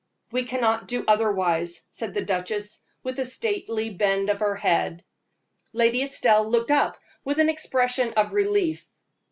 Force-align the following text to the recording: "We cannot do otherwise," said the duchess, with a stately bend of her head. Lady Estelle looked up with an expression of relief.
"We 0.31 0.45
cannot 0.45 0.87
do 0.87 1.05
otherwise," 1.07 1.81
said 1.91 2.15
the 2.15 2.25
duchess, 2.25 2.81
with 3.03 3.19
a 3.19 3.23
stately 3.23 3.91
bend 3.91 4.31
of 4.31 4.39
her 4.39 4.55
head. 4.55 5.05
Lady 5.73 6.01
Estelle 6.01 6.49
looked 6.49 6.71
up 6.71 6.97
with 7.23 7.37
an 7.37 7.49
expression 7.49 8.11
of 8.17 8.33
relief. 8.33 8.83